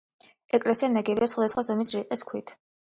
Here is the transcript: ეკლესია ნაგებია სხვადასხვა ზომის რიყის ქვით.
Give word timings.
ეკლესია 0.59 0.89
ნაგებია 0.95 1.29
სხვადასხვა 1.35 1.67
ზომის 1.71 1.95
რიყის 2.01 2.29
ქვით. 2.33 2.59